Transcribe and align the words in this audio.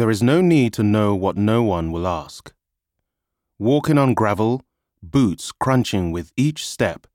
There 0.00 0.08
is 0.08 0.22
no 0.22 0.40
need 0.40 0.72
to 0.72 0.82
know 0.82 1.14
what 1.14 1.36
no 1.36 1.62
one 1.62 1.92
will 1.92 2.06
ask. 2.06 2.54
Walking 3.58 3.98
on 3.98 4.14
gravel, 4.14 4.62
boots 5.02 5.52
crunching 5.52 6.10
with 6.10 6.32
each 6.38 6.66
step, 6.66 7.06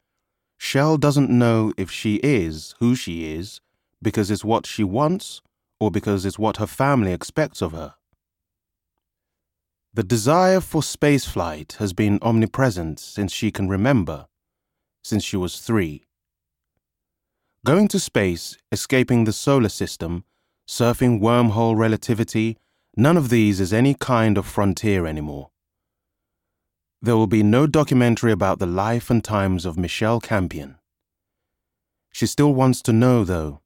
Shell 0.60 0.98
doesn't 0.98 1.32
know 1.32 1.74
if 1.78 1.90
she 1.90 2.18
is 2.18 2.76
who 2.78 2.94
she 2.94 3.34
is 3.34 3.60
because 4.04 4.30
it's 4.30 4.46
what 4.46 4.68
she 4.68 4.84
wants 4.84 5.42
or 5.80 5.90
because 5.90 6.28
it's 6.28 6.38
what 6.38 6.58
her 6.58 6.68
family 6.68 7.12
expects 7.12 7.60
of 7.60 7.72
her. 7.72 7.96
The 9.96 10.04
desire 10.04 10.62
for 10.62 10.82
spaceflight 10.82 11.78
has 11.78 11.92
been 11.92 12.20
omnipresent 12.22 13.00
since 13.00 13.34
she 13.34 13.50
can 13.50 13.68
remember, 13.68 14.28
since 15.04 15.24
she 15.24 15.38
was 15.38 15.60
three. 15.60 16.06
Going 17.66 17.88
to 17.88 18.00
space, 18.00 18.60
escaping 18.72 19.24
the 19.24 19.34
solar 19.34 19.70
system, 19.70 20.24
surfing 20.68 21.20
wormhole 21.20 21.76
relativity, 21.76 22.60
none 22.96 23.18
of 23.18 23.30
these 23.30 23.60
is 23.60 23.74
any 23.74 23.94
kind 23.94 24.38
of 24.38 24.46
frontier 24.46 25.06
anymore. 25.06 25.50
There 27.02 27.16
will 27.16 27.28
be 27.28 27.44
no 27.44 27.68
documentary 27.68 28.32
about 28.32 28.60
the 28.60 28.66
life 28.66 29.10
and 29.10 29.24
times 29.24 29.66
of 29.66 29.78
Michelle 29.78 30.20
Campion. 30.20 30.78
She 32.12 32.26
still 32.26 32.54
wants 32.54 32.82
to 32.84 32.94
know, 32.94 33.24
though, 33.24 33.62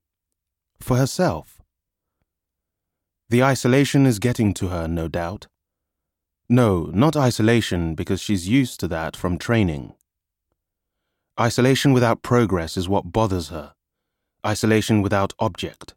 for 0.80 0.98
herself. 0.98 1.62
The 3.30 3.44
isolation 3.44 4.06
is 4.06 4.18
getting 4.18 4.54
to 4.56 4.70
her, 4.70 4.88
no 4.88 5.08
doubt. 5.08 5.48
No, 6.50 6.86
not 6.86 7.16
isolation 7.16 7.94
because 7.94 8.20
she's 8.20 8.50
used 8.50 8.80
to 8.80 8.88
that 8.88 9.16
from 9.16 9.38
training. 9.38 9.94
Isolation 11.40 11.94
without 11.94 12.24
progress 12.24 12.76
is 12.76 12.90
what 12.90 13.12
bothers 13.12 13.50
her. 13.50 13.74
Isolation 14.46 15.04
without 15.04 15.34
object. 15.38 15.94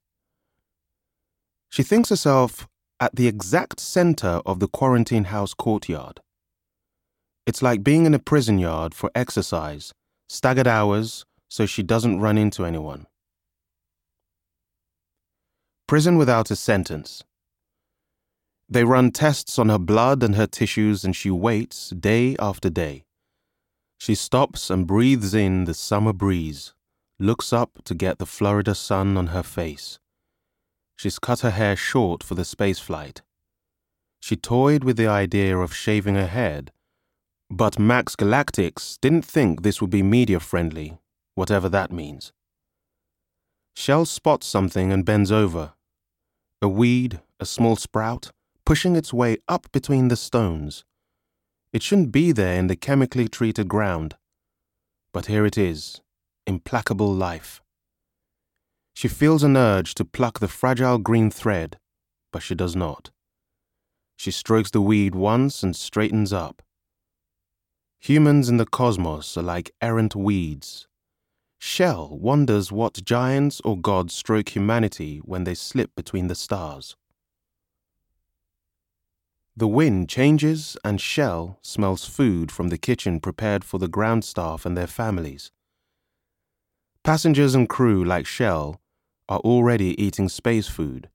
She 1.71 1.83
thinks 1.83 2.11
herself 2.11 2.69
at 3.03 3.17
the 3.17 3.27
exact 3.27 3.81
center 3.81 4.41
of 4.47 4.61
the 4.61 4.69
quarantine 4.69 5.25
house 5.25 5.55
courtyard. 5.55 6.21
It's 7.45 7.61
like 7.61 7.83
being 7.83 8.07
in 8.07 8.15
a 8.15 8.21
prison 8.21 8.61
yard 8.61 8.95
for 8.95 9.11
exercise, 9.13 9.93
staggered 10.29 10.69
hours 10.69 11.25
so 11.51 11.67
she 11.67 11.83
doesn't 11.83 12.21
run 12.21 12.39
into 12.39 12.65
anyone. 12.65 13.09
Prison 15.89 16.17
without 16.17 16.53
a 16.53 16.55
sentence. 16.55 17.25
They 18.69 18.85
run 18.85 19.11
tests 19.11 19.59
on 19.59 19.69
her 19.69 19.81
blood 19.81 20.23
and 20.23 20.37
her 20.37 20.47
tissues, 20.47 21.05
and 21.05 21.17
she 21.17 21.29
waits 21.29 21.91
day 21.91 22.37
after 22.39 22.71
day. 22.71 23.03
She 23.99 24.15
stops 24.15 24.71
and 24.71 24.87
breathes 24.87 25.35
in 25.35 25.65
the 25.65 25.75
summer 25.75 26.13
breeze, 26.13 26.73
looks 27.19 27.53
up 27.53 27.81
to 27.87 27.97
get 27.97 28.21
the 28.21 28.27
Florida 28.27 28.77
sun 28.77 29.17
on 29.17 29.27
her 29.29 29.43
face. 29.43 29.99
She's 31.03 31.19
cut 31.19 31.41
her 31.41 31.51
hair 31.51 31.75
short 31.75 32.23
for 32.23 32.37
the 32.37 32.45
space 32.45 32.79
flight. 32.79 33.23
She 34.21 34.37
toyed 34.37 34.85
with 34.85 34.97
the 34.97 35.09
idea 35.09 35.59
of 35.59 35.75
shaving 35.75 36.15
her 36.15 36.29
head, 36.29 36.71
but 37.51 37.77
Max 37.77 38.15
Galactics 38.15 39.01
didn't 39.01 39.25
think 39.25 39.63
this 39.63 39.81
would 39.81 39.91
be 39.91 40.05
media 40.05 40.39
friendly, 40.39 40.99
whatever 41.35 41.69
that 41.69 41.91
means. 41.91 42.33
Shell 43.75 44.05
spots 44.05 44.47
something 44.47 44.93
and 44.93 45.05
bends 45.05 45.33
over. 45.33 45.73
A 46.61 46.69
weed, 46.69 47.21
a 47.41 47.47
small 47.47 47.75
sprout, 47.75 48.31
pushing 48.65 48.95
its 48.95 49.13
way 49.13 49.39
up 49.49 49.73
between 49.73 50.07
the 50.07 50.15
stones. 50.15 50.85
It 51.73 51.83
shouldn't 51.83 52.13
be 52.13 52.31
there 52.31 52.57
in 52.57 52.69
the 52.69 52.77
chemically 52.77 53.27
treated 53.27 53.67
ground. 53.67 54.15
But 55.13 55.27
here 55.27 55.45
it 55.45 55.59
is, 55.59 56.01
implacable 56.47 57.13
life. 57.13 57.61
She 58.95 59.09
feels 59.09 59.43
an 59.43 59.57
urge 59.57 59.95
to 59.95 60.05
pluck 60.05 60.39
the 60.39 60.49
fragile 60.49 60.99
green 60.99 61.31
thread, 61.31 61.79
but 62.33 62.43
she 62.43 62.55
does 62.55 62.77
not. 62.77 63.11
She 64.17 64.31
strokes 64.31 64.71
the 64.71 64.81
weed 64.81 65.15
once 65.15 65.63
and 65.63 65.75
straightens 65.75 66.33
up. 66.33 66.63
Humans 68.01 68.49
in 68.49 68.57
the 68.57 68.67
cosmos 68.67 69.37
are 69.37 69.43
like 69.43 69.73
errant 69.81 70.15
weeds. 70.15 70.89
Shell 71.59 72.19
wonders 72.21 72.73
what 72.73 73.05
giants 73.05 73.61
or 73.65 73.79
gods 73.79 74.15
stroke 74.15 74.49
humanity 74.49 75.19
when 75.19 75.45
they 75.45 75.55
slip 75.55 75.95
between 75.95 76.27
the 76.27 76.35
stars. 76.35 76.97
The 79.57 79.69
wind 79.69 80.09
changes, 80.09 80.77
and 80.83 81.01
Shell 81.01 81.59
smells 81.63 82.05
food 82.05 82.51
from 82.51 82.69
the 82.69 82.79
kitchen 82.79 83.21
prepared 83.21 83.65
for 83.65 83.79
the 83.79 83.87
ground 83.87 84.25
staff 84.25 84.67
and 84.67 84.77
their 84.77 84.87
families. 84.87 85.53
Passengers 87.05 87.55
and 87.55 87.69
crew, 87.69 88.05
like 88.05 88.27
Shell, 88.27 88.81
are 89.33 89.39
already 89.39 89.91
eating 90.03 90.29
space 90.29 90.69
food, 90.69 91.09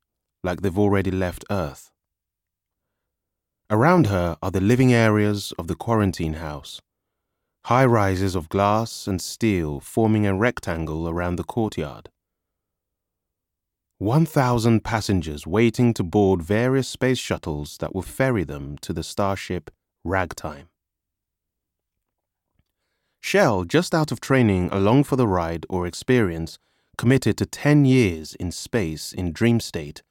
like 0.43 0.61
they've 0.61 0.79
already 0.79 1.11
left 1.11 1.45
Earth. 1.51 1.91
Around 3.69 4.07
her 4.07 4.37
are 4.41 4.49
the 4.49 4.59
living 4.59 4.91
areas 4.91 5.53
of 5.59 5.67
the 5.67 5.75
quarantine 5.75 6.33
house, 6.33 6.81
high 7.65 7.85
rises 7.85 8.33
of 8.33 8.49
glass 8.49 9.05
and 9.05 9.21
steel 9.21 9.79
forming 9.79 10.25
a 10.25 10.33
rectangle 10.33 11.07
around 11.07 11.35
the 11.35 11.43
courtyard. 11.43 12.09
1,000 13.99 14.83
passengers 14.83 15.45
waiting 15.45 15.93
to 15.93 16.03
board 16.03 16.41
various 16.41 16.87
space 16.87 17.19
shuttles 17.19 17.77
that 17.77 17.93
will 17.93 18.01
ferry 18.01 18.43
them 18.43 18.79
to 18.79 18.93
the 18.93 19.03
starship 19.03 19.69
Ragtime. 20.03 20.69
Shell, 23.19 23.65
just 23.65 23.93
out 23.93 24.11
of 24.11 24.21
training 24.21 24.69
along 24.71 25.03
for 25.03 25.17
the 25.17 25.27
ride 25.27 25.67
or 25.69 25.85
experience, 25.85 26.57
committed 26.97 27.37
to 27.37 27.45
10 27.45 27.85
years 27.85 28.35
in 28.35 28.51
space 28.51 29.13
in 29.13 29.31
dream 29.31 29.59
state, 29.59 30.01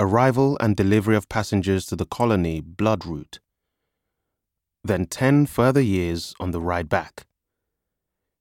arrival 0.00 0.56
and 0.60 0.76
delivery 0.76 1.16
of 1.16 1.28
passengers 1.28 1.86
to 1.86 1.96
the 1.96 2.06
colony 2.06 2.60
Bloodroot, 2.60 3.38
then 4.84 5.06
10 5.06 5.46
further 5.46 5.80
years 5.80 6.34
on 6.38 6.50
the 6.50 6.60
ride 6.60 6.88
back. 6.88 7.26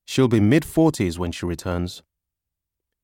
She'll 0.06 0.28
be 0.28 0.40
mid 0.40 0.64
40s 0.64 1.18
when 1.18 1.32
she 1.32 1.46
returns. 1.46 2.04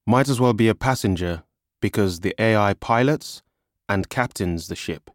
Might 0.05 0.29
as 0.29 0.39
well 0.39 0.53
be 0.53 0.67
a 0.67 0.75
passenger 0.75 1.43
because 1.81 2.19
the 2.19 2.35
AI 2.39 2.73
pilots 2.73 3.41
and 3.89 4.09
captains 4.09 4.67
the 4.67 4.75
ship. 4.75 5.09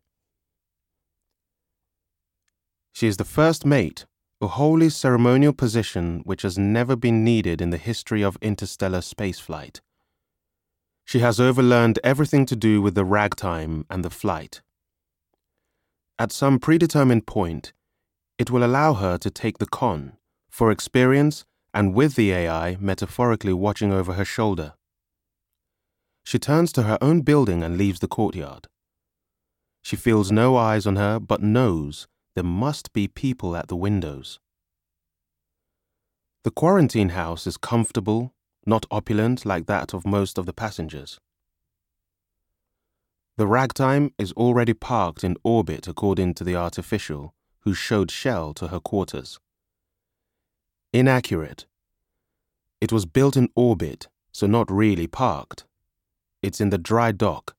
She 2.93 3.07
is 3.07 3.17
the 3.17 3.25
first 3.25 3.65
mate, 3.65 4.07
a 4.41 4.49
wholly 4.49 4.91
ceremonial 4.91 5.53
position 5.53 6.21
which 6.25 6.43
has 6.43 6.59
never 6.59 6.95
been 6.95 7.25
needed 7.25 7.63
in 7.63 7.71
the 7.71 7.79
history 7.79 8.23
of 8.23 8.37
interstellar 8.43 9.01
spaceflight. 9.01 9.81
She 11.05 11.21
has 11.21 11.39
overlearned 11.39 11.99
everything 12.05 12.45
to 12.47 12.57
do 12.57 12.83
with 12.83 12.95
the 12.95 13.05
ragtime 13.05 13.87
and 13.89 14.05
the 14.05 14.11
flight. 14.11 14.61
At 16.19 16.33
some 16.33 16.59
predetermined 16.59 17.27
point, 17.27 17.73
it 18.39 18.51
will 18.51 18.65
allow 18.65 18.95
her 18.95 19.17
to 19.19 19.31
take 19.31 19.59
the 19.59 19.67
con, 19.67 20.19
for 20.51 20.71
experience 20.71 21.45
and 21.73 21.95
with 21.95 22.15
the 22.15 22.33
AI 22.33 22.77
metaphorically 22.79 23.53
watching 23.53 23.93
over 23.93 24.15
her 24.15 24.25
shoulder. 24.25 24.75
She 26.25 26.39
turns 26.39 26.73
to 26.73 26.83
her 26.83 26.99
own 27.01 27.23
building 27.23 27.63
and 27.63 27.79
leaves 27.79 28.01
the 28.01 28.09
courtyard. 28.09 28.67
She 29.83 29.97
feels 29.97 30.33
no 30.33 30.57
eyes 30.57 30.87
on 30.87 30.97
her, 30.97 31.21
but 31.21 31.43
knows 31.43 32.09
there 32.37 32.45
must 32.45 32.93
be 32.93 33.09
people 33.09 33.57
at 33.57 33.69
the 33.69 33.75
windows. 33.75 34.39
The 36.45 36.51
quarantine 36.51 37.09
house 37.09 37.47
is 37.47 37.57
comfortable, 37.57 38.35
not 38.67 38.85
opulent 38.91 39.47
like 39.47 39.65
that 39.67 39.95
of 39.95 40.07
most 40.07 40.37
of 40.37 40.45
the 40.45 40.53
passengers. 40.53 41.19
The 43.39 43.47
ragtime 43.47 44.13
is 44.19 44.33
already 44.33 44.75
parked 44.75 45.25
in 45.25 45.39
orbit 45.43 45.89
according 45.89 46.35
to 46.35 46.45
the 46.45 46.57
artificial, 46.57 47.33
who 47.61 47.73
showed 47.73 48.11
Shell 48.11 48.53
to 48.55 48.69
her 48.69 48.81
quarters. 48.81 49.41
Inaccurate. 50.93 51.65
It 52.83 52.93
was 52.93 53.07
built 53.07 53.39
in 53.39 53.49
orbit, 53.57 54.09
so 54.31 54.47
not 54.47 54.71
really 54.71 55.07
parked. 55.07 55.65
It's 56.43 56.61
in 56.61 56.69
the 56.69 56.79
dry 56.79 57.13
dock. 57.13 57.57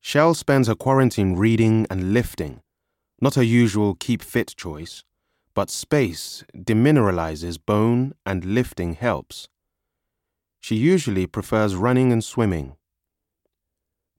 Shell 0.00 0.34
spends 0.34 0.66
her 0.66 0.74
quarantine 0.74 1.36
reading 1.36 1.86
and 1.88 2.12
lifting, 2.12 2.60
not 3.22 3.36
her 3.36 3.42
usual 3.42 3.94
keep 3.94 4.20
fit 4.20 4.52
choice, 4.56 5.04
but 5.54 5.70
space 5.70 6.42
demineralizes 6.56 7.56
bone 7.64 8.12
and 8.26 8.44
lifting 8.44 8.94
helps. 8.94 9.48
She 10.58 10.74
usually 10.74 11.28
prefers 11.28 11.76
running 11.76 12.10
and 12.12 12.24
swimming. 12.24 12.74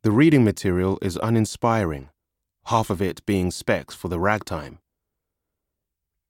The 0.04 0.12
reading 0.12 0.46
material 0.46 1.00
is 1.02 1.20
uninspiring, 1.22 2.12
half 2.68 2.90
of 2.90 3.02
it 3.02 3.26
being 3.26 3.52
specs 3.52 3.94
for 3.94 4.08
the 4.08 4.22
ragtime. 4.22 4.80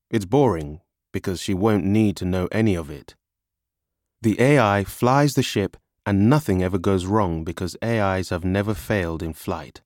It's 0.09 0.25
boring 0.25 0.81
because 1.11 1.39
she 1.39 1.53
won't 1.53 1.85
need 1.85 2.17
to 2.17 2.25
know 2.25 2.47
any 2.51 2.73
of 2.73 2.89
it. 2.89 3.15
The 4.23 4.41
AI 4.41 4.83
flies 4.83 5.35
the 5.35 5.43
ship 5.43 5.77
and 6.07 6.27
nothing 6.27 6.63
ever 6.63 6.79
goes 6.79 7.05
wrong 7.05 7.43
because 7.43 7.77
AIs 7.83 8.29
have 8.29 8.43
never 8.43 8.73
failed 8.73 9.21
in 9.21 9.33
flight. 9.33 9.81